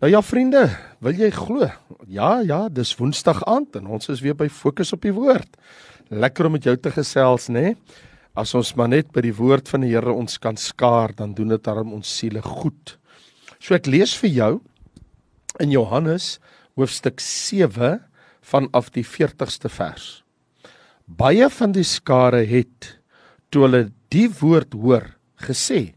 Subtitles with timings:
[0.00, 0.62] Nou ja vriende,
[1.04, 1.66] wil jy glo?
[2.08, 5.58] Ja, ja, dis Woensdag aand en ons is weer by Fokus op die Woord.
[6.08, 7.74] Lekker om met jou te gesels, né?
[7.74, 7.98] Nee?
[8.32, 11.52] As ons maar net by die woord van die Here ons kan skaar, dan doen
[11.52, 12.94] dit aan ons siele goed.
[13.60, 14.50] So ek lees vir jou
[15.60, 16.38] in Johannes
[16.80, 17.98] hoofstuk 7
[18.40, 20.22] vanaf die 40ste vers.
[21.04, 22.94] Baie van die skare het
[23.52, 25.10] toe hulle die woord hoor
[25.44, 25.90] gesê: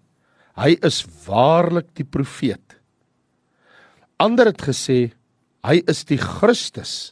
[0.59, 2.82] Hy is waarlik die profeet.
[4.23, 5.11] Ander het gesê
[5.67, 7.11] hy is die Christus.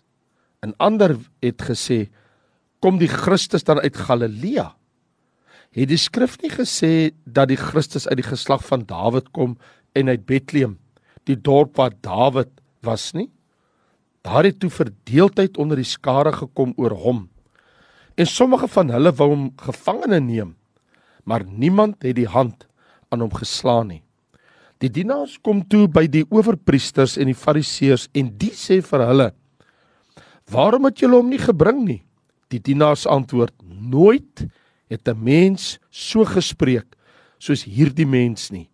[0.63, 2.05] En ander het gesê
[2.84, 4.70] kom die Christus dan uit Galilea?
[5.76, 9.58] Het die skrif nie gesê dat die Christus uit die geslag van Dawid kom
[9.95, 10.77] en uit Bethlehem,
[11.27, 12.52] die dorp waar Dawid
[12.84, 13.27] was nie?
[14.23, 17.26] Daar het toe verdeeldheid onder die skare gekom oor hom.
[18.16, 20.55] En sommige van hulle wou hom gevangene neem,
[21.23, 22.68] maar niemand het die hand
[23.09, 24.04] aan hom geslaan nie.
[24.81, 29.27] Die dienaars kom toe by die owerpriesters en die fariseërs en die sê vir hulle:
[30.49, 32.01] "Waarom het julle hom nie gebring nie?"
[32.49, 34.48] Die dienaars antwoord: "Nooit
[34.90, 36.98] het 'n mens so gespreek
[37.37, 38.70] soos hierdie mens nie."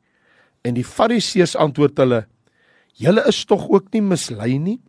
[0.63, 2.25] En die fariseërs antwoord hulle:
[2.95, 4.79] "Julle is tog ook nie mislei nie?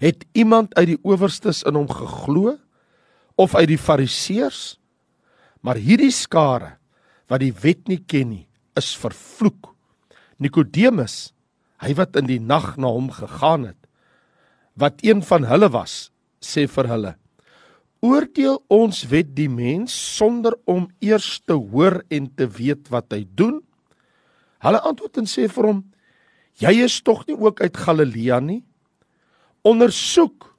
[0.00, 2.58] Het iemand uit die owerstes in hom geglo
[3.36, 4.78] of uit die fariseërs?
[5.60, 6.78] Maar hierdie skare
[7.28, 9.75] wat die wet nie ken nie, is vervloek."
[10.42, 11.32] Nikodemus,
[11.80, 13.80] hy wat in die nag na hom gegaan het,
[14.76, 16.10] wat een van hulle was,
[16.44, 17.12] sê vir hulle:
[18.04, 23.24] Oordeel ons wet die mens sonder om eers te hoor en te weet wat hy
[23.38, 23.62] doen?
[24.62, 25.80] Hulle antwoord en sê vir hom:
[26.60, 28.62] Jy is tog nie ook uit Galilea nie?
[29.66, 30.52] Ondersoek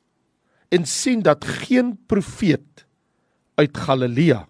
[0.73, 2.85] en sien dat geen profeet
[3.57, 4.43] uit Galilea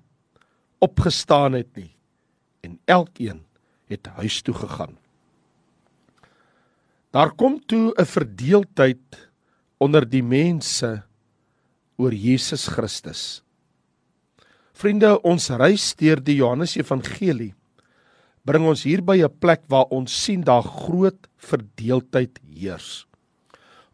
[0.84, 1.92] opgestaan het nie
[2.66, 3.44] en elkeen
[3.88, 4.98] het huis toe gegaan.
[7.12, 9.30] Daar kom toe 'n verdeeldheid
[9.78, 11.04] onder die mense
[11.96, 13.44] oor Jesus Christus.
[14.74, 17.54] Vriende, ons reis deur die Johannes Evangelie
[18.48, 23.08] bring ons hier by 'n plek waar ons sien daar groot verdeeldheid heers.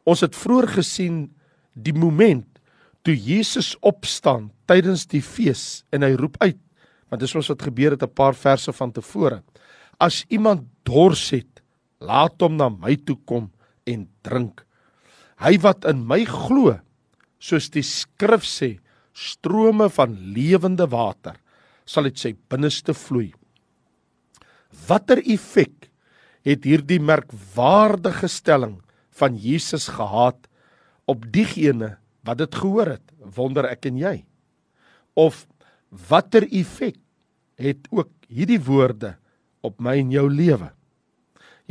[0.06, 1.34] Ons het vroeër gesien
[1.74, 2.48] die moment
[3.04, 6.60] toe Jesus opstaan tydens die fees en hy roep uit
[7.10, 9.44] want dis ons wat gebeur het 'n paar verse van tevore.
[10.00, 11.53] As iemand dors het,
[12.04, 13.50] laat hom na my toe kom
[13.90, 14.64] en drink.
[15.44, 16.78] Hy wat in my glo,
[17.40, 18.78] soos die skrif sê,
[19.14, 21.38] strome van lewende water
[21.86, 23.32] sal uit sy binneste vloei.
[24.88, 25.90] Watter effek
[26.48, 28.80] het hierdie merkwaardige stelling
[29.14, 30.48] van Jesus gehad
[31.08, 33.06] op diegene wat dit gehoor het?
[33.36, 34.16] Wonder ek en jy.
[35.20, 35.46] Of
[36.10, 36.98] watter effek
[37.62, 39.14] het ook hierdie woorde
[39.64, 40.72] op my en jou lewe?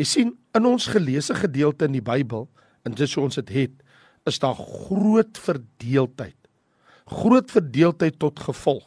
[0.00, 2.46] Jy sien in ons geleesde gedeelte in die Bybel,
[2.86, 3.74] en dis hoe ons dit het,
[4.28, 6.38] is daar groot verdeeldheid.
[7.10, 8.86] Groot verdeeldheid tot gevolg.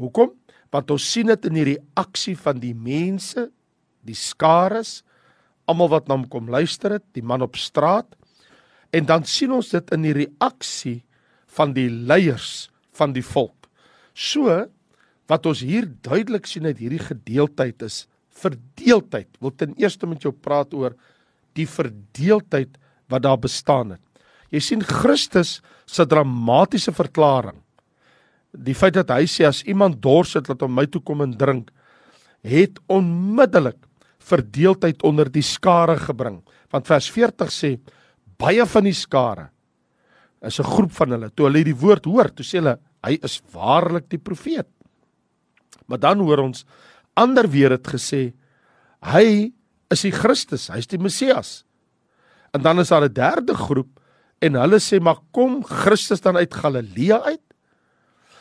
[0.00, 0.34] Hoekom?
[0.74, 3.48] Want ons sien dit in die reaksie van die mense,
[4.06, 5.00] die skares,
[5.66, 8.08] almal wat na hom kom luister het, die man op straat.
[8.94, 11.00] En dan sien ons dit in die reaksie
[11.56, 13.66] van die leiers van die volk.
[14.14, 14.66] So
[15.26, 18.04] wat ons hier duidelik sien uit hierdie gedeeltheid is
[18.36, 19.28] verdeeldheid.
[19.40, 20.96] Wil ten eerste met jou praat oor
[21.56, 22.76] die verdeeldheid
[23.08, 24.02] wat daar bestaan het.
[24.52, 27.58] Jy sien Christus se dramatiese verklaring.
[28.56, 31.34] Die feit dat hy sê as iemand dors het, laat hom my toe kom en
[31.36, 31.70] drink,
[32.46, 33.78] het onmiddellik
[34.26, 36.40] verdeeldheid onder die skare gebring.
[36.72, 37.76] Want vers 40 sê
[38.40, 39.50] baie van die skare
[40.42, 41.30] is 'n groep van hulle.
[41.30, 44.68] Toe hulle die woord hoor, toe sê hulle hy is waarlik die profeet.
[45.86, 46.64] Maar dan hoor ons
[47.16, 48.30] ander weer het gesê
[49.06, 49.52] hy
[49.92, 51.62] is die Christus, hy's die Messias.
[52.54, 54.00] En dan is daar 'n derde groep
[54.40, 57.42] en hulle sê maar kom Christus dan uit Galilea uit?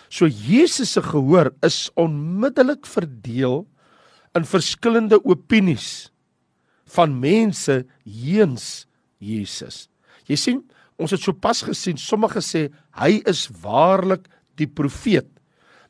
[0.10, 3.68] So Jesus se gehoor is onmiddellik verdeel
[4.36, 6.12] in verskillende opinies
[6.86, 9.90] van mense heens Jesus.
[10.26, 10.64] Jy sien,
[10.96, 12.70] ons het sopas gesien, sommige sê
[13.00, 14.28] hy is waarlik
[14.60, 15.28] die profeet.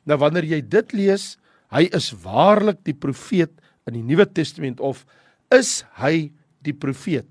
[0.06, 1.36] Nou wanneer jy dit lees,
[1.74, 3.52] hy is waarlik die profeet
[3.86, 5.04] in die Nuwe Testament of
[5.54, 6.30] is hy
[6.66, 7.28] die profeet?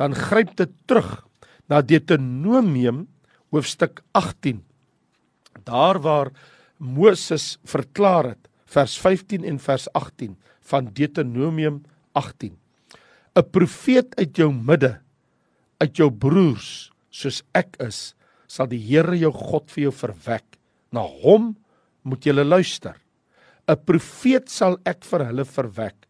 [0.00, 1.20] Dan gryp dit terug
[1.68, 3.06] na Deuteronomium
[3.52, 4.62] hoofstuk 18
[5.66, 6.30] daar waar
[6.80, 10.36] Moses verklaar het vers 15 en vers 18
[10.70, 11.82] van Deuteronomium
[12.16, 12.56] 18
[13.36, 15.00] 'n profeet uit jou midde
[15.80, 18.14] uit jou broers soos ek is
[18.50, 20.44] sal die Here jou God vir jou verwek.
[20.90, 21.54] Na hom
[22.02, 22.96] moet jy luister
[23.70, 26.06] 'n profeet sal ek vir hulle verwek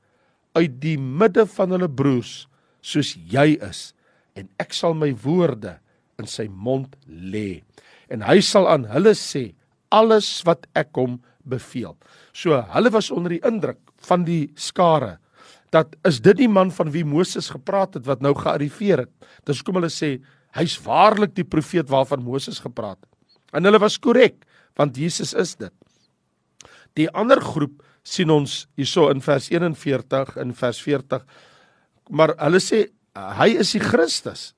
[0.57, 2.49] uit die midde van hulle broers
[2.81, 3.93] soos jy is
[4.39, 5.77] en ek sal my woorde
[6.19, 7.63] in sy mond lê
[8.11, 9.51] en hy sal aan hulle sê
[9.91, 11.19] alles wat ek hom
[11.51, 11.97] beveel.
[12.33, 15.19] So hulle was onder die indruk van die skare
[15.71, 19.13] dat is dit die man van wie Moses gepraat het wat nou gearriveer het.
[19.47, 20.17] Dis hoekom hulle sê
[20.59, 23.11] hy's waarlik die profeet waarvan Moses gepraat het.
[23.55, 24.43] En hulle was korrek
[24.79, 25.75] want Jesus is dit.
[26.99, 31.27] Die ander groep sien ons hierso in vers 41 en vers 40
[32.11, 34.51] maar hulle sê hy is die Christus.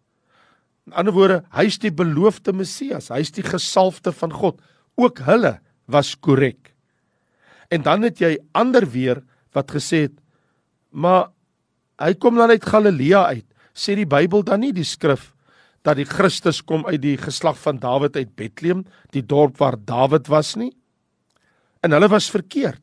[0.88, 4.58] In ander woorde, hy's die beloofde Messias, hy's die gesalfde van God.
[4.98, 5.58] Ook hulle
[5.90, 6.72] was korrek.
[7.72, 9.22] En dan het jy ander weer
[9.56, 10.18] wat gesê het
[10.92, 11.30] maar
[12.02, 13.46] hy kom dan uit Galilea uit.
[13.72, 15.30] Sê die Bybel dan nie die skrif
[15.82, 20.28] dat die Christus kom uit die geslag van Dawid uit Bethlehem, die dorp waar Dawid
[20.30, 20.70] was nie?
[21.82, 22.80] En hulle was verkeerd.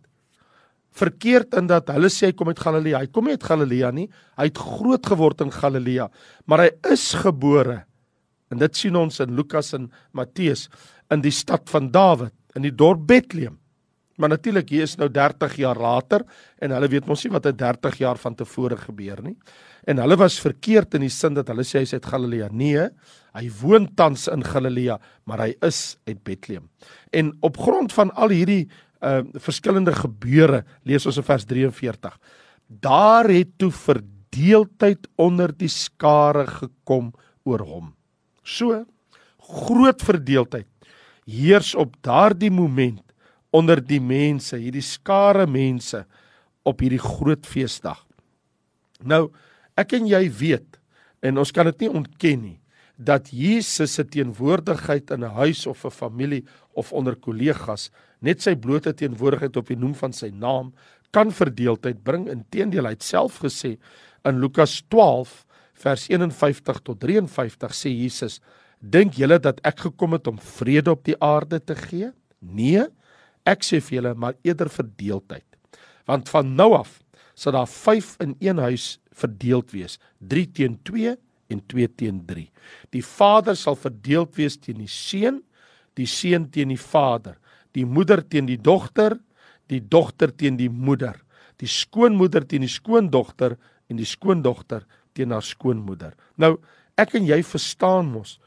[1.00, 3.04] Verkeerd in dat hulle sê hy kom uit Galilea.
[3.04, 4.07] Hy kom nie uit Galilea nie.
[4.40, 6.10] Hy het groot geword in Galilea,
[6.50, 7.84] maar hy is gebore.
[8.50, 9.88] En dit sien ons in Lukas en
[10.18, 10.68] Matteus
[11.13, 13.60] in die stad van Dawid, in die dorp Bethlehem.
[14.19, 16.25] Maar natuurlik hier is nou 30 jaar later
[16.60, 19.38] en hulle weet mos nie wat 'n 30 jaar van tevore gebeur nie.
[19.88, 22.50] En hulle was verkeerd in die sin dat hulle sê hy's uit Galilea.
[22.51, 22.90] Nee,
[23.34, 26.69] hy woon tans in Galilea, maar hy is uit Bethlehem.
[27.12, 28.68] En op grond van al hierdie
[29.00, 32.16] uh verskillende gebeure, lees ons in vers 43.
[32.68, 37.13] Daar het toe verdeeldheid onder die skare gekom
[37.48, 37.94] oor hom.
[38.44, 38.84] So
[39.50, 40.68] groot verdeeldheid
[41.30, 43.06] heers op daardie oomblik
[43.51, 46.04] onder die mense, hierdie skare mense
[46.68, 48.04] op hierdie groot feesdag.
[49.01, 49.30] Nou,
[49.80, 50.78] ek en jy weet
[51.25, 52.60] en ons kan dit nie ontken nie
[53.00, 56.44] dat Jesus se teenwoordigheid in 'n huis of 'n familie
[56.74, 60.74] of onder kollegas, net sy blote teenwoordigheid op die noem van sy naam
[61.12, 62.30] kan verdeeldheid bring.
[62.30, 63.78] Inteendeel, hy het self gesê
[64.25, 68.42] in Lukas 12 vers 51 tot 53 sê Jesus:
[68.80, 72.12] "Dink julle dat ek gekom het om vrede op die aarde te gee?
[72.40, 72.86] Nee,
[73.50, 75.46] Ek sê vir julle maar eerder verdeeldheid.
[76.10, 77.00] Want van nou af
[77.40, 81.16] sal daar 5 in een huis verdeeld wees, 3 teen 2
[81.50, 82.46] en 2 teen 3.
[82.96, 85.42] Die vader sal verdeeld wees teen die seun,
[85.98, 87.38] die seun teen die vader,
[87.75, 89.18] die moeder teen die dogter,
[89.69, 91.18] die dogter teen die moeder,
[91.60, 93.57] die skoonmoeder teen die skoondogter
[93.90, 94.86] en die skoondogter
[95.18, 96.13] teen haar skoonmoeder.
[96.40, 96.56] Nou,
[97.00, 98.38] ek en jy verstaan mos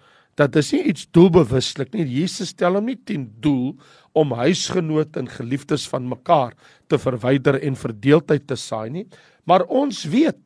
[0.40, 2.06] dat dis nie iets doelbewuslik nie.
[2.08, 3.74] Jesus stel hom nie ten doel
[4.16, 6.54] om huisgenote en geliefdes van mekaar
[6.88, 9.04] te verwyder en verdeeldheid te saai nie,
[9.44, 10.38] maar ons weet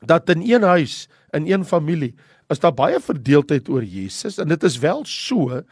[0.00, 2.14] dat in een huis, in een familie,
[2.48, 5.62] is daar baie verdeeldheid oor Jesus en dit is wel so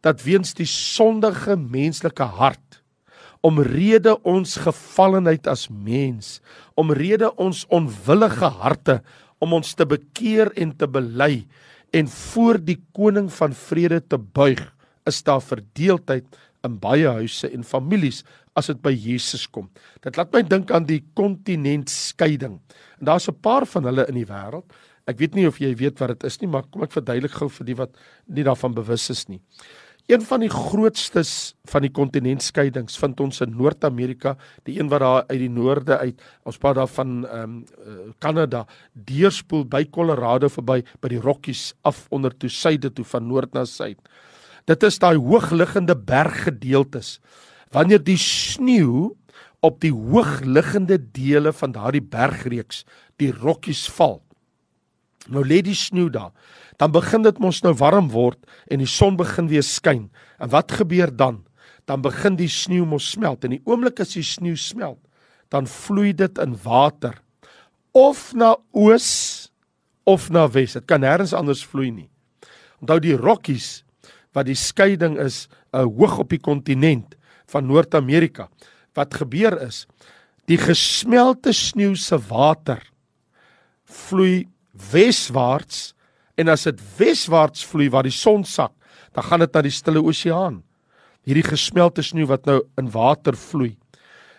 [0.00, 2.82] dat weens die sondige menslike hart
[3.46, 6.38] omrede ons gevallenheid as mens,
[6.78, 8.98] omrede ons onwillige harte
[9.42, 11.44] om ons te bekeer en te bely
[11.94, 14.60] en voor die koning van vrede te buig,
[15.08, 16.26] is daar verdeeldheid
[16.66, 18.24] in baie huise en families
[18.58, 19.68] as dit by Jesus kom.
[20.04, 22.58] Dit laat my dink aan die kontinentskeiding.
[22.98, 24.66] En daar's 'n paar van hulle in die wêreld.
[25.08, 27.48] Ek weet nie of jy weet wat dit is nie, maar kom ek verduidelik gou
[27.52, 27.94] vir die wat
[28.28, 29.40] nie daarvan bewus is nie.
[30.08, 31.30] Een van die grootstes
[31.68, 36.22] van die kontinentskeidings vind ons in Noord-Amerika, die een wat daar uit die noorde uit,
[36.48, 38.62] ons praat daar van ehm um, Kanada,
[38.94, 43.66] deurspoel by Colorado verby by die Rockies af onder toe suide toe van noord na
[43.68, 44.00] suid.
[44.64, 47.18] Dit is daai hoogliggende berggedeeltes.
[47.72, 49.12] Wanneer die sneeu
[49.60, 52.86] op die hoogliggende dele van daardie bergreeks,
[53.20, 54.22] die Rockies val.
[55.28, 56.32] Nou lê die sneeu daar
[56.78, 58.38] dan begin dit mos nou warm word
[58.70, 60.06] en die son begin weer skyn.
[60.38, 61.42] En wat gebeur dan?
[61.90, 65.00] Dan begin die sneeu mos smelt en die oomblik as die sneeu smelt,
[65.50, 67.16] dan vloei dit in water
[67.96, 69.50] of na oos
[70.06, 70.76] of na wes.
[70.78, 72.08] Dit kan nêrens anders vloei nie.
[72.78, 73.82] Onthou die Rockies
[74.36, 77.16] wat die skeiding is uh, hoog op die kontinent
[77.50, 78.46] van Noord-Amerika.
[78.94, 79.86] Wat gebeur is
[80.48, 82.78] die gesmelte sneeu se water
[83.88, 84.46] vloei
[84.92, 85.92] weswaarts
[86.38, 88.72] en as dit weswaarts vloei waar die son sak,
[89.14, 90.60] dan gaan dit na die stille oseaan.
[91.26, 93.74] Hierdie gesmelte sneeu wat nou in water vloei.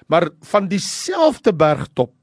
[0.09, 2.13] Maar van dieselfde bergtop,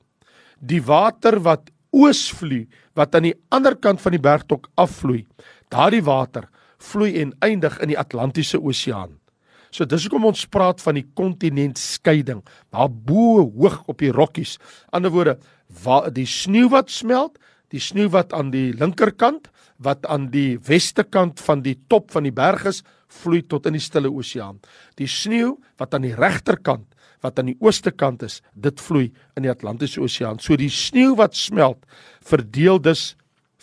[0.59, 2.65] die water wat oos vloei,
[2.97, 5.25] wat aan die ander kant van die bergtop afvloei,
[5.73, 6.49] daardie water
[6.83, 9.15] vloei en eindig in die Atlantiese Oseaan.
[9.71, 12.41] So dis hoekom ons praat van die kontinentskeiding,
[12.73, 14.57] daar bo hoog op die Rockies.
[14.95, 15.37] Anderswoorde,
[16.17, 17.37] die sneeu wat smelt,
[17.77, 19.51] die sneeu wat aan die linkerkant
[19.85, 22.81] wat aan die weste kant van die top van die berg is,
[23.13, 24.57] vloei tot in die stille oseaan.
[24.97, 26.89] Die sneeu wat aan die regterkant
[27.25, 30.41] wat aan die ooste kant is, dit vloei in die Atlantiese Oseaan.
[30.43, 31.83] So die sneeu wat smelt,
[32.27, 33.15] verdeel dus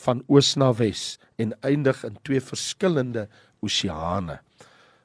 [0.04, 3.28] van oos na wes en eindig in twee verskillende
[3.64, 4.40] oseane.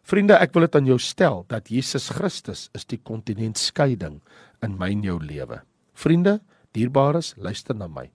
[0.09, 4.23] Vriende, ek wil dit aan jou stel dat Jesus Christus is die kontinentskeiding
[4.65, 5.61] in my en jou lewe.
[5.99, 6.39] Vriende,
[6.73, 8.09] dierbares, luister na my.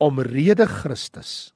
[0.00, 1.52] Omrede Christus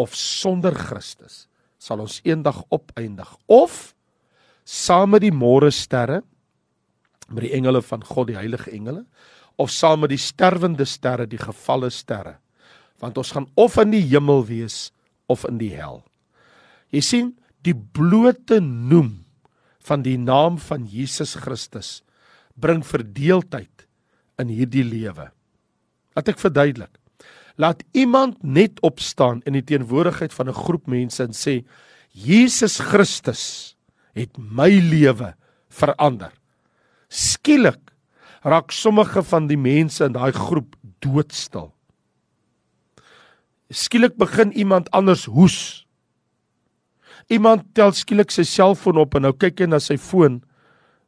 [0.00, 1.46] of sonder Christus
[1.80, 3.28] sal ons eendag opeindig.
[3.48, 3.94] Of
[4.68, 6.20] saam met die môre sterre
[7.30, 9.04] met die engele van God die heilige engele
[9.60, 12.36] of saam met die sterwende sterre die gefalle sterre.
[13.00, 14.90] Want ons gaan of in die hemel wees
[15.30, 16.02] of in die hel.
[16.92, 17.28] Jy sien
[17.64, 19.22] die blote noem
[19.86, 22.00] van die naam van Jesus Christus
[22.60, 23.86] bring verdeeldheid
[24.40, 25.30] in hierdie lewe.
[26.16, 26.99] Laat ek verduidelik
[27.60, 31.64] laat iemand net opstaan in die teenwoordigheid van 'n groep mense en sê
[32.12, 33.76] Jesus Christus
[34.14, 35.34] het my lewe
[35.68, 36.32] verander.
[37.08, 37.92] Skielik
[38.42, 41.72] raak sommige van die mense in daai groep doodstil.
[43.70, 45.86] Skielik begin iemand anders hoes.
[47.28, 50.40] Iemand tel skielik sy selfoon op en nou kyk hy na sy foon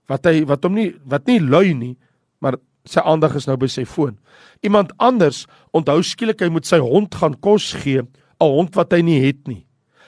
[0.07, 1.97] wat hy wat hom nie wat nie lui nie,
[2.39, 4.17] maar sy aandag is nou by sy foon.
[4.63, 8.09] Iemand anders onthou skielik hy moet sy hond gaan kos gee, 'n
[8.41, 9.65] hond wat hy nie het nie.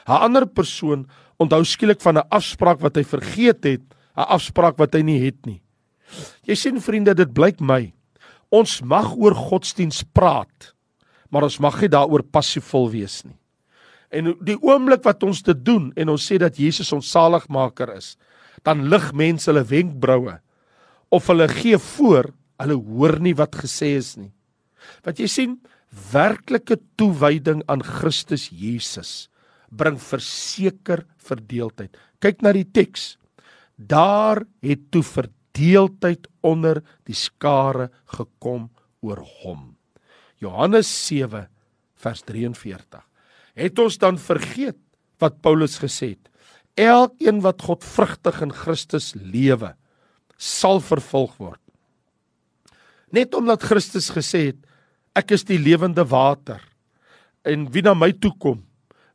[0.07, 1.07] 'n Ander persoon
[1.39, 3.83] onthou skielik van 'n afspraak wat hy vergeet het,
[4.17, 5.63] 'n afspraak wat hy nie het nie.
[6.47, 7.93] Jy sien vriende, dit blyk my.
[8.51, 10.75] Ons mag oor godsdiens praat,
[11.31, 13.39] maar ons mag nie daaroor passiefvol wees nie.
[14.11, 18.17] En die oomblik wat ons dit doen en ons sê dat Jesus ons saligmaker is,
[18.63, 20.39] dan lig mense hulle wenkbroue
[21.11, 22.31] of hulle gee voor,
[22.63, 24.33] hulle hoor nie wat gesê is nie.
[25.05, 25.57] Wat jy sien,
[26.13, 29.29] werklike toewyding aan Christus Jesus
[29.75, 31.95] bring verseker verdeeldheid.
[32.23, 33.15] Kyk na die teks.
[33.77, 38.69] Daar het toe verdeeldheid onder die skare gekom
[39.05, 39.75] oor hom.
[40.43, 41.49] Johannes 7
[42.05, 43.03] vers 43.
[43.55, 44.79] Het ons dan vergeet
[45.23, 46.31] wat Paulus gesê het?
[46.75, 49.75] Elkeen wat godvrugtig in Christus lewe,
[50.37, 51.64] sal vervolg word.
[53.15, 54.61] Net omdat Christus gesê het,
[55.15, 56.63] ek is die lewende water
[57.47, 58.63] en wie na my toe kom,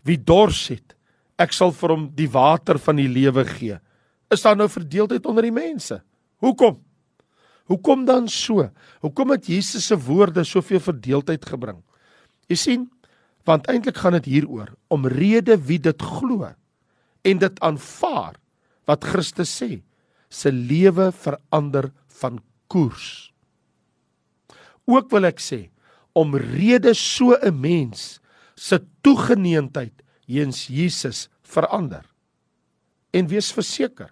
[0.06, 0.94] wie dors het,
[1.40, 3.80] ek sal vir hom die water van die lewe gee.
[4.32, 6.00] Is daar nou verdeeldheid onder die mense?
[6.44, 6.78] Hoekom?
[7.70, 8.68] Hoekom dan so?
[9.04, 11.82] Hoekom het Jesus se woorde soveel verdeeldheid gebring?
[12.50, 12.86] Jy sien,
[13.46, 16.48] want eintlik gaan dit hieroor om rede wie dit glo
[17.26, 18.38] en dit aanvaar
[18.90, 19.82] wat Christus sê,
[20.30, 21.90] se lewe verander
[22.22, 22.40] van
[22.70, 23.30] koers.
[24.90, 25.68] Ook wil ek sê
[26.18, 28.20] om rede so 'n mens
[28.56, 29.94] se toegeneentheid
[30.26, 32.06] heens Jesus verander.
[33.14, 34.12] En wees verseker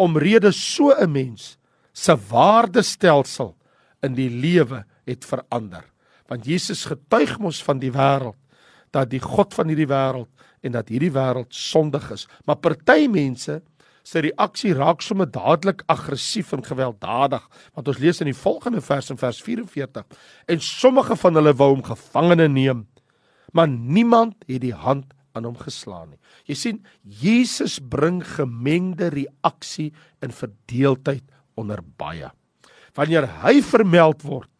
[0.00, 1.58] omrede so 'n mens
[1.92, 3.56] se waardestelsel
[4.02, 5.84] in die lewe het verander.
[6.26, 8.38] Want Jesus getuig mos van die wêreld
[8.90, 10.30] dat die God van hierdie wêreld
[10.62, 12.26] en dat hierdie wêreld sondig is.
[12.44, 13.62] Maar party mense
[14.02, 19.10] se reaksie raak sommer dadelik aggressief en gewelddadig want ons lees in die volgende vers
[19.10, 20.04] in vers 44
[20.46, 22.86] en sommige van hulle wou hom gevangene neem
[23.52, 26.20] maar niemand het die hand aan hom geslaan nie.
[26.50, 29.90] Jy sien, Jesus bring gemengde reaksie
[30.24, 31.24] en verdeeldheid
[31.60, 32.30] onder baie.
[32.98, 34.50] Wanneer hy vermeld word,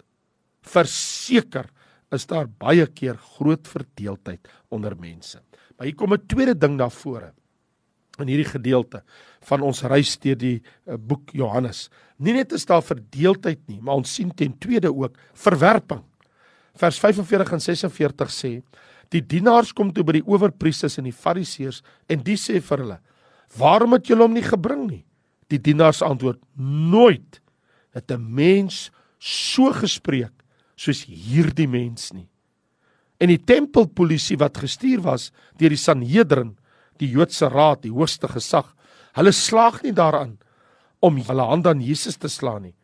[0.63, 1.71] verseker
[2.15, 5.41] is daar baie keer groot verdeeldheid onder mense.
[5.77, 7.33] Maar hier kom 'n tweede ding na vore
[8.25, 9.03] in hierdie gedeelte
[9.49, 11.89] van ons reis deur die uh, boek Johannes.
[12.19, 16.03] Nie net is daar verdeeldheid nie, maar ons sien ten tweede ook verwerping.
[16.81, 18.53] Vers 45 en 46 sê:
[19.11, 22.99] Die dienaars kom toe by die owerpriesters en die fariseërs en die sê vir hulle:
[23.59, 25.05] "Waarom het julle hom nie gebring nie?"
[25.49, 27.41] Die dienaars antwoord: "Nooit
[27.95, 30.33] het 'n mens so gespreek
[30.77, 32.29] soos hierdie mens nie."
[33.21, 36.57] En die tempelpolisie wat gestuur was deur die Sanhedrin,
[37.01, 38.69] die Joodse raad, die hoogste gesag,
[39.17, 40.37] hulle slaag nie daaraan
[41.01, 42.75] om hulle hand aan Jesus te slaan nie.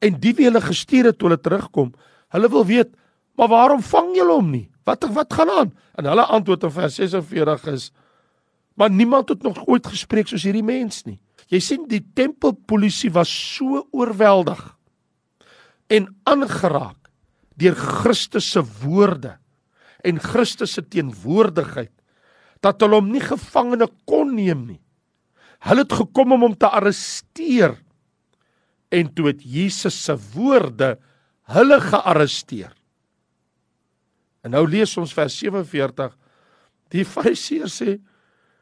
[0.00, 1.92] En die wie hulle gestuur het toe hulle terugkom,
[2.34, 2.94] hulle wil weet,
[3.36, 5.70] "Maar waarom vang julle hom nie?" Wat wat gaan aan?
[5.96, 7.90] En hulle antwoord in vers 46 is:
[8.74, 11.20] Maar niemand het nog ooit gespreek soos hierdie mens nie.
[11.48, 14.60] Jy sien die tempelpolisie was so oorweldig
[15.92, 17.10] en aangeraak
[17.60, 19.36] deur Christus se woorde
[20.02, 21.92] en Christus se teenwoordigheid
[22.64, 24.80] dat hulle hom nie gevangene kon neem nie.
[25.64, 27.76] Hulle het gekom om hom te arresteer
[28.94, 30.94] en toe het Jesus se woorde
[31.54, 32.72] hulle gearresteer.
[34.44, 36.12] En nou lees ons vers 47.
[36.92, 37.98] Die Fariseer sê: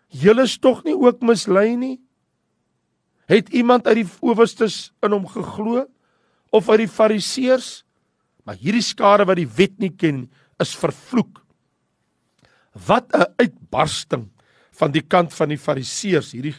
[0.09, 1.99] "Julle is tog nie ook mislei nie?
[3.26, 5.87] Het iemand uit die owerstes in hom geglo
[6.50, 7.85] of uit die fariseërs?
[8.44, 10.30] Maar hierdie skare wat die wet nie ken,
[10.61, 11.42] is vervloek.
[12.73, 14.29] Wat 'n uitbarsting
[14.73, 16.57] van die kant van die fariseërs, hierdie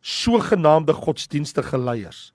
[0.00, 2.32] sogenaamde godsdienstige leiers.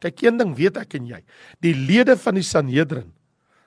[0.00, 1.20] Kyk, een ding weet ek en jy,
[1.60, 3.12] die lede van die Sanhedrin,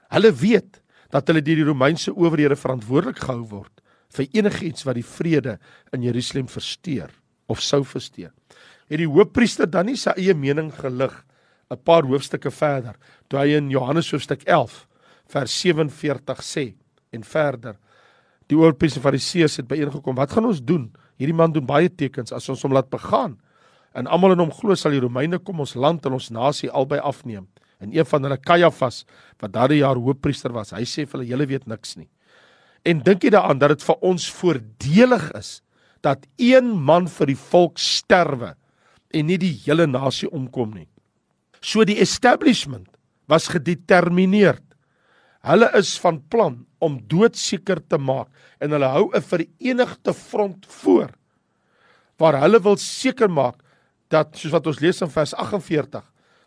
[0.09, 0.81] hulle weet
[1.13, 5.59] dat hulle deur die Romeinse owerhede verantwoordelik gehou word vir enigiets wat die vrede
[5.93, 7.13] in Jerusalem versteur
[7.49, 8.31] of sou versteur.
[8.89, 11.13] Het die hoofpriester dan nie sy eie mening gelig
[11.71, 12.95] 'n paar hoofstukke verder
[13.29, 14.87] toe hy in Johannes hoofstuk 11
[15.29, 16.73] vers 47 sê
[17.11, 17.77] en verder
[18.53, 20.15] die oorpriester fariseërs het byeengekom.
[20.17, 20.87] Wat gaan ons doen?
[21.21, 22.33] Hierdie man doen baie tekens.
[22.35, 23.37] As ons hom laat begaan
[23.93, 26.97] en almal in hom glo sal die Romeine kom ons land en ons nasie albei
[26.97, 27.45] afneem.
[27.83, 29.03] En een van hulle Kajafas
[29.41, 32.09] wat daardie jaar hoofpriester was hy sê vir hulle julle weet niks nie.
[32.83, 35.51] En dink jy daaraan dat dit vir ons voordelig is
[36.03, 38.55] dat een man vir die volk sterwe
[39.13, 40.89] en nie die hele nasie omkom nie?
[41.61, 42.89] So die establishment
[43.31, 44.63] was gedetermineerd.
[45.43, 48.29] Hulle is van plan om doodseker te maak
[48.63, 51.11] en hulle hou 'n verenigde front voor
[52.17, 53.59] waar hulle wil seker maak
[54.07, 56.03] dat soos wat ons lees in vers 48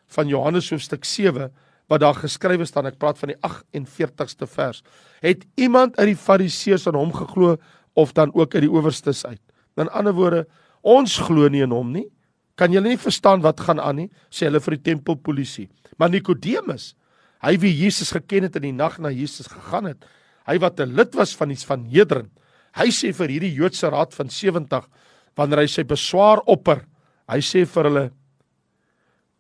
[0.06, 1.52] van Johannes hoofstuk 7
[1.88, 4.82] wat daar geskrywe staan ek praat van die 48ste vers
[5.20, 7.56] het iemand uit die fariseërs aan hom geglo
[7.94, 9.40] of dan ook uit die owerstes uit.
[9.76, 10.46] In ander woorde
[10.82, 12.08] ons glo nie in hom nie
[12.56, 14.06] Kan julle nie verstaan wat gaan aan nie?
[14.32, 15.66] sê hulle vir die tempelpolisie.
[16.00, 16.94] Maar Nikodemus,
[17.43, 20.05] hy wie Jesus geken het in die nag na Jesus gegaan het,
[20.47, 22.31] hy wat 'n lid was van die van Hedrin,
[22.76, 24.88] hy sê vir hierdie Joodse raad van 70
[25.37, 26.87] wanneer hy sy beswaar opper,
[27.28, 28.11] hy sê vir hulle: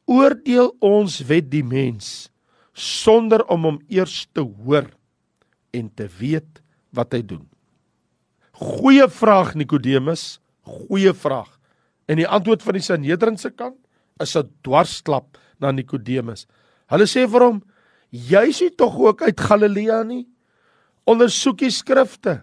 [0.06, 2.30] Oordeel ons wet die mens
[2.72, 4.90] sonder om hom eers te hoor
[5.72, 6.60] en te weet
[6.92, 7.46] wat hy doen.
[8.56, 11.50] Goeie vraag Nikodemus, goeie vraag.
[12.08, 13.76] En die antwoord van die Sanhedrin se kant
[14.20, 16.46] is 'n dwarsklap na Nikodemus.
[16.88, 17.62] Hulle sê vir hom:
[18.16, 20.26] "Jy's nie tog ook uit Galilea nie?
[21.06, 22.42] Ondersoek die skrifte.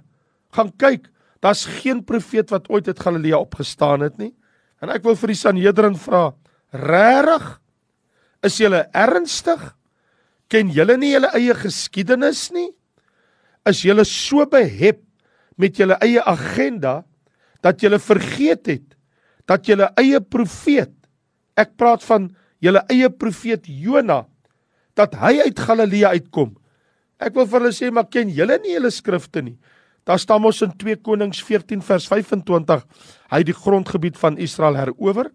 [0.53, 1.10] Gaan kyk,
[1.42, 4.34] daar's geen profeet wat ooit uit Galilea opgestaan het nie."
[4.82, 6.34] En ek wil vir die Sanhedrin vra:
[6.71, 7.60] "Regtig?
[8.43, 9.76] Is julle ernstig?
[10.52, 12.69] Ken julle nie julle eie geskiedenis nie?
[13.65, 15.00] Is julle so behep
[15.58, 17.04] met julle eie agenda
[17.63, 18.89] dat julle vergeet het
[19.48, 20.91] dat julle eie profeet
[21.60, 22.28] ek praat van
[22.63, 24.24] julle eie profeet Jona
[24.99, 26.53] dat hy uit Galilea uitkom.
[27.23, 29.58] Ek wil vir hulle sê maar ken julle nie julle skrifte nie.
[30.03, 32.84] Daar staan mos in 2 Konings 14 vers 25
[33.32, 35.32] hy die grondgebied van Israel herower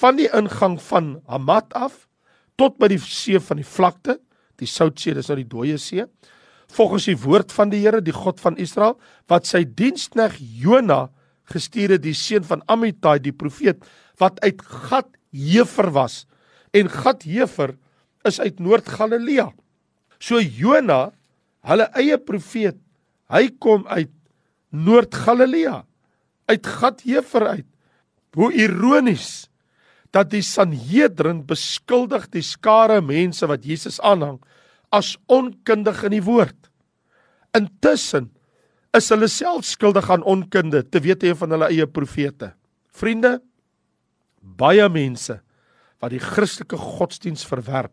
[0.00, 2.06] van die ingang van Hamat af
[2.58, 4.18] tot by die see van die vlakte,
[4.58, 6.02] die Soutsee, dis nou die dooie see.
[6.74, 8.96] Volgens die woord van die Here, die God van Israel,
[9.30, 11.06] wat sy dienskneg Jona
[11.48, 13.86] gestuur het die seun van Amittai die profeet
[14.20, 16.24] wat uit Gat Hefer was
[16.76, 17.76] en Gat Hefer
[18.28, 19.48] is uit Noord-Galilea.
[20.18, 21.08] So Jona,
[21.68, 22.78] hulle eie profeet,
[23.32, 24.12] hy kom uit
[24.74, 25.82] Noord-Galilea,
[26.48, 27.68] uit Gat Hefer uit.
[28.38, 29.48] Hoe ironies
[30.14, 34.38] dat die Sanhedrin beskuldig die skare mense wat Jesus aanhang
[34.94, 36.56] as onkundig in die woord.
[37.56, 38.30] Intussen
[38.96, 42.54] is hulle self skuldig aan onkunde te wete van hulle eie profete.
[42.96, 43.36] Vriende,
[44.40, 45.40] baie mense
[46.00, 47.92] wat die Christelike godsdiens verwerp,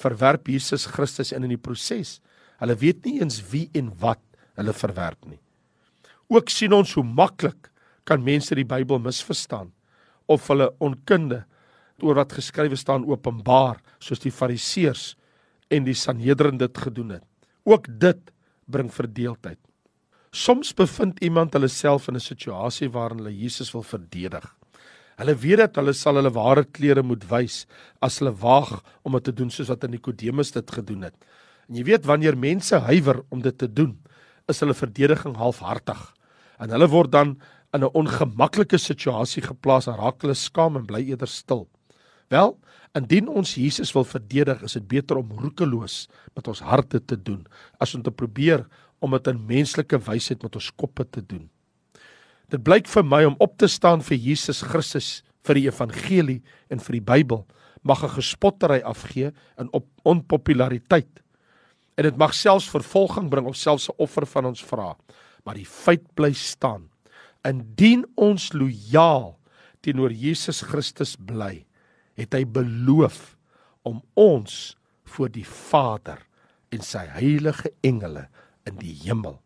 [0.00, 2.20] verwerp Jesus Christus in in die proses.
[2.60, 4.22] Hulle weet nie eens wie en wat
[4.58, 5.40] hulle verwerp nie.
[6.30, 7.70] Ook sien ons hoe maklik
[8.04, 9.72] kan mense die Bybel misverstaan
[10.30, 11.44] of hulle onkunde
[12.02, 15.14] oor wat geskrywe staan openbaar soos die Fariseërs
[15.72, 17.24] en die Sanhedrin dit gedoen het.
[17.64, 18.32] Ook dit
[18.66, 19.58] bring verdeeldheid.
[20.34, 24.44] Soms bevind iemand hulle self in 'n situasie waarin hulle Jesus wil verdedig.
[25.20, 27.64] Hulle weet dat hulle sal hulle ware klere moet wys
[28.02, 31.14] as hulle waag om dit te doen soos wat Nikodemus dit gedoen het.
[31.68, 33.94] En jy weet wanneer mense huiwer om dit te doen,
[34.50, 36.00] is hulle verdediging halfhartig.
[36.60, 37.36] En hulle word dan
[37.74, 41.68] in 'n ongemaklike situasie geplaas en raak hulle skaam en bly eerder stil.
[42.28, 42.58] Wel,
[42.94, 47.46] indien ons Jesus wil verdedig, is dit beter om roekeloos met ons harte te doen
[47.78, 48.66] as om te probeer
[49.00, 51.50] om dit in menslike wysheid met ons koppe te doen.
[52.52, 56.40] Dit blyk vir my om op te staan vir Jesus Christus, vir die evangelie
[56.72, 57.44] en vir die Bybel
[57.84, 61.20] mag 'n gespottery afgee in op onpopulariteit.
[61.96, 64.96] En dit mag selfs vervolging bring of selfs 'n offer van ons vra.
[65.44, 66.88] Maar die feit bly staan.
[67.44, 69.38] Indien ons lojaal
[69.80, 71.66] teenoor Jesus Christus bly,
[72.14, 73.36] het hy beloof
[73.82, 76.18] om ons voor die Vader
[76.70, 78.28] en sy heilige engele
[78.64, 79.44] in die hemel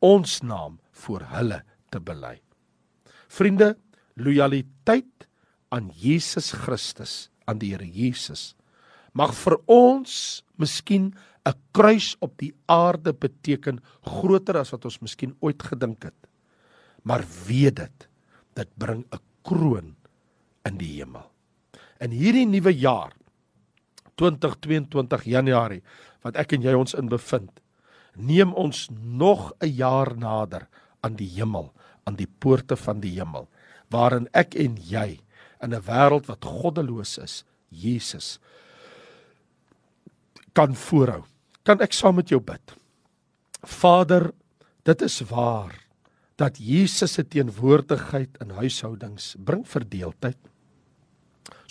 [0.00, 1.60] ons naam voor hulle
[1.90, 2.40] te bely.
[3.30, 3.76] Vriende,
[4.16, 5.26] lojaliteit
[5.70, 8.54] aan Jesus Christus, aan die Here Jesus,
[9.14, 11.14] mag vir ons miskien
[11.46, 16.28] 'n kruis op die aarde beteken groter as wat ons miskien ooit gedink het.
[17.02, 18.08] Maar weet dit,
[18.54, 19.96] dit bring 'n kroon
[20.64, 21.30] in die hemel.
[22.00, 23.12] In hierdie nuwe jaar
[24.16, 25.82] 2022 Januarie
[26.22, 27.60] wat ek en jy ons in bevind,
[28.16, 30.68] neem ons nog 'n jaar nader
[31.00, 31.72] aan die hemel,
[32.04, 33.48] aan die poorte van die hemel,
[33.90, 35.20] waarin ek en jy
[35.62, 38.38] in 'n wêreld wat goddeloos is, Jesus
[40.52, 41.24] kan voorhou.
[41.62, 42.74] Kan ek saam met jou bid?
[43.62, 44.32] Vader,
[44.84, 45.74] dit is waar
[46.40, 50.38] dat Jesus se teenwoordigheid in huishoudings bring verdeeldheid.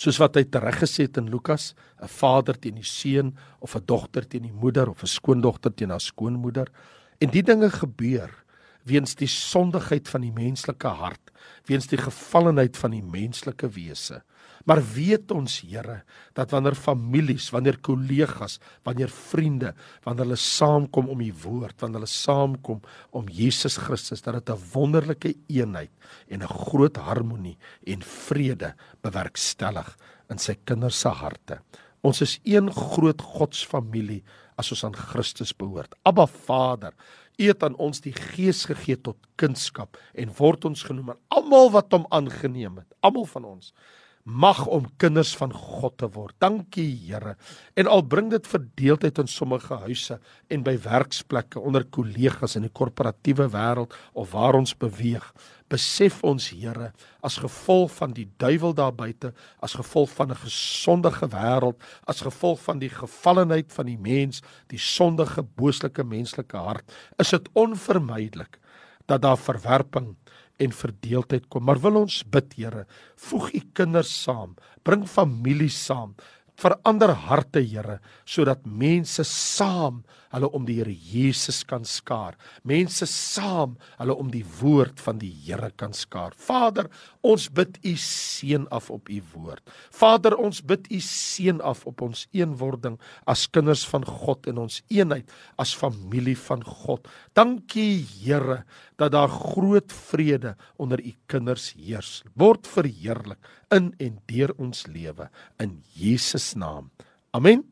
[0.00, 4.26] Soos wat hy tereggesê het in Lukas, 'n vader teen die seun of 'n dogter
[4.26, 6.68] teen die moeder of 'n skoondogter teen haar skoonmoeder.
[7.20, 8.30] En die dinge gebeur
[8.88, 11.30] weens die sondigheid van die menslike hart,
[11.68, 14.22] weens die gevallenheid van die menslike wese.
[14.68, 16.02] Maar weet ons Here
[16.36, 19.72] dat wanneer families, wanneer kollegas, wanneer vriende,
[20.04, 22.82] wanneer hulle saamkom om u woord, wanneer hulle saamkom
[23.16, 25.90] om Jesus Christus, dat dit 'n wonderlike eenheid
[26.28, 29.96] en 'n groot harmonie en vrede bewerkstellig
[30.30, 31.60] in sy kinders se harte.
[32.02, 34.22] Ons is een groot Godsfamilie
[34.56, 35.94] as ons aan Christus behoort.
[36.02, 36.94] Abba Vader,
[37.38, 41.92] U het aan ons die Gees gegee tot kunskap en word ons genoem almal wat
[41.92, 43.72] hom aangeneem het, almal van ons
[44.22, 46.34] mag om kinders van God te word.
[46.38, 47.36] Dankie Here.
[47.74, 52.72] En al bring dit verdeeldheid in sommige huise en by werksplekke onder kollegas in die
[52.72, 55.24] korporatiewe wêreld of waar ons beweeg,
[55.72, 56.92] besef ons Here
[57.24, 62.60] as gevolg van die duiwel daar buite, as gevolg van 'n gesondige wêreld, as gevolg
[62.60, 66.84] van die gevallenheid van die mens, die sondige booslike menslike hart,
[67.18, 68.58] is dit onvermydelik
[69.06, 70.16] dat daar verwerping
[70.60, 71.64] en verdeeldheid kom.
[71.68, 72.86] Maar wil ons bid, Here,
[73.28, 76.14] voeg u kinders saam, bring families saam,
[76.60, 82.36] verander harte, Here, sodat mense saam hulle om die Here Jesus kan skaar.
[82.66, 86.36] Mense saam hulle om die woord van die Here kan skaar.
[86.38, 86.90] Vader,
[87.26, 89.64] ons bid u seën af op u woord.
[89.94, 94.80] Vader, ons bid u seën af op ons eenwording as kinders van God en ons
[94.88, 97.08] eenheid as familie van God.
[97.34, 98.62] Dankie, Here,
[99.00, 102.20] dat daar groot vrede onder u kinders heers.
[102.36, 103.40] Word verheerlik
[103.72, 105.28] in en deur ons lewe
[105.62, 106.90] in Jesus naam.
[107.36, 107.64] Amen.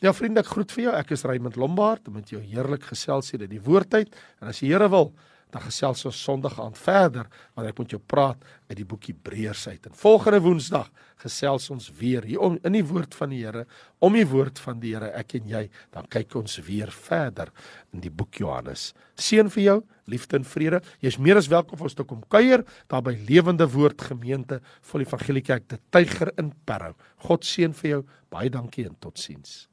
[0.00, 0.92] Ja vriende, ek groet vir jou.
[0.96, 4.14] Ek is Raymond Lombard met jou heerlik gesels hier in die woordtyd.
[4.40, 5.10] En as die Here wil,
[5.52, 9.66] dan gesels ons Sondag aand verder want ek moet jou praat uit die boek Hebreërs
[9.68, 9.86] uit.
[9.88, 13.66] En volgende Woensdag gesels ons weer hier om in die woord van die Here,
[14.00, 17.52] om die woord van die Here, ek en jy, dan kyk ons weer verder
[17.94, 18.90] in die boek Johannes.
[19.20, 19.78] Seën vir jou,
[20.10, 20.82] liefde en vrede.
[21.04, 24.60] Jy's meer as welkom om ons te kom kuier daar by Lewende Woord Gemeente
[24.90, 26.96] van die Evangelie Kerk, die Tyger in Parow.
[27.26, 28.06] God seën vir jou.
[28.30, 29.69] Baie dankie en totsiens.